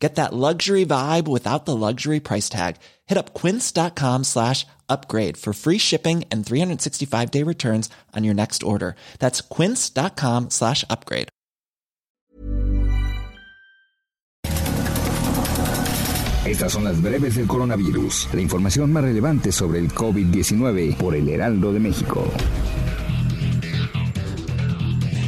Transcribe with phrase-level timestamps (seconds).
[0.00, 2.76] Get that luxury vibe without the luxury price tag.
[3.06, 8.62] Hit up quince.com slash upgrade for free shipping and 365 day returns on your next
[8.62, 8.96] order.
[9.18, 11.28] That's quince.com slash upgrade.
[16.46, 21.28] Estas son las breves del coronavirus, la información más relevante sobre el COVID-19 por el
[21.28, 22.24] Heraldo de México.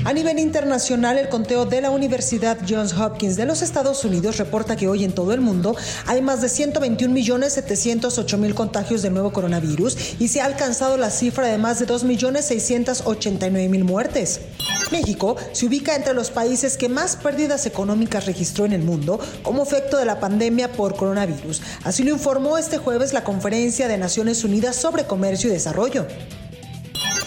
[0.05, 4.74] A nivel internacional, el conteo de la Universidad Johns Hopkins de los Estados Unidos reporta
[4.74, 10.27] que hoy en todo el mundo hay más de 121.708.000 contagios del nuevo coronavirus y
[10.27, 14.41] se ha alcanzado la cifra de más de 2.689.000 muertes.
[14.91, 19.62] México se ubica entre los países que más pérdidas económicas registró en el mundo como
[19.62, 21.62] efecto de la pandemia por coronavirus.
[21.84, 26.09] Así lo informó este jueves la Conferencia de Naciones Unidas sobre Comercio y Desarrollo.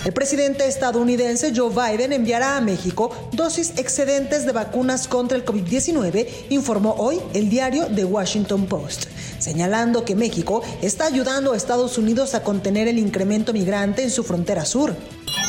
[0.06, 6.28] El presidente estadounidense Joe Biden enviará a México dosis excedentes de vacunas contra el COVID-19,
[6.52, 9.06] informó hoy el diario The Washington Post,
[9.40, 14.24] señalando que México está ayudando a Estados Unidos a contener el incremento migrante en su
[14.24, 14.96] frontera sur.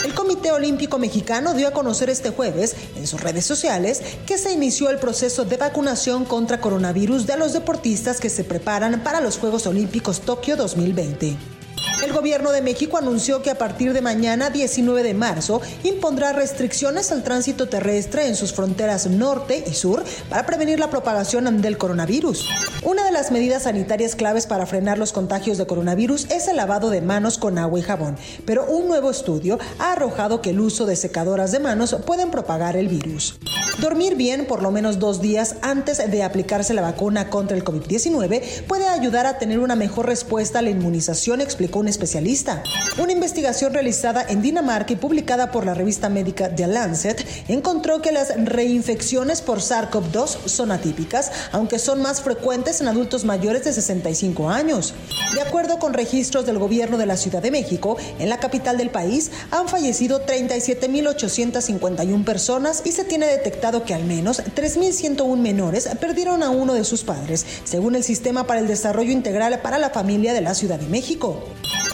[0.02, 4.52] El Comité Olímpico Mexicano dio a conocer este jueves en sus redes sociales que se
[4.52, 9.36] inició el proceso de vacunación contra coronavirus de los deportistas que se preparan para los
[9.36, 11.55] Juegos Olímpicos Tokio 2020.
[12.02, 17.10] El gobierno de México anunció que a partir de mañana 19 de marzo impondrá restricciones
[17.10, 22.48] al tránsito terrestre en sus fronteras norte y sur para prevenir la propagación del coronavirus.
[22.82, 26.90] Una de las medidas sanitarias claves para frenar los contagios de coronavirus es el lavado
[26.90, 30.84] de manos con agua y jabón, pero un nuevo estudio ha arrojado que el uso
[30.84, 33.38] de secadoras de manos pueden propagar el virus.
[33.78, 38.64] Dormir bien por lo menos dos días antes de aplicarse la vacuna contra el COVID-19
[38.66, 42.62] puede ayudar a tener una mejor respuesta a la inmunización, explicó un especialista.
[42.96, 48.12] Una investigación realizada en Dinamarca y publicada por la revista médica The Lancet encontró que
[48.12, 54.48] las reinfecciones por SARS-CoV-2 son atípicas, aunque son más frecuentes en adultos mayores de 65
[54.48, 54.94] años.
[55.34, 58.88] De acuerdo con registros del gobierno de la Ciudad de México, en la capital del
[58.88, 66.44] país han fallecido 37.851 personas y se tiene detectado que al menos 3.101 menores perdieron
[66.44, 70.32] a uno de sus padres, según el Sistema para el Desarrollo Integral para la Familia
[70.32, 71.42] de la Ciudad de México.